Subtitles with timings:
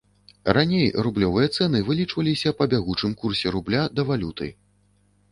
[0.57, 4.49] Раней рублёвыя цэны вылічваліся па бягучым курсе рубля да валюты.